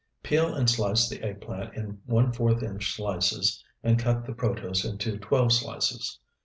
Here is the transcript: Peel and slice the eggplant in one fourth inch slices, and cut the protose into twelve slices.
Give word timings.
Peel 0.23 0.51
and 0.51 0.67
slice 0.67 1.07
the 1.07 1.21
eggplant 1.21 1.75
in 1.75 2.01
one 2.07 2.31
fourth 2.33 2.63
inch 2.63 2.95
slices, 2.95 3.63
and 3.83 3.99
cut 3.99 4.25
the 4.25 4.33
protose 4.33 4.83
into 4.83 5.19
twelve 5.19 5.53
slices. 5.53 6.17